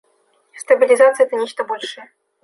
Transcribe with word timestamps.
Стабилизация— 0.57 1.27
это 1.27 1.35
нечто 1.35 1.63
большее. 1.63 2.09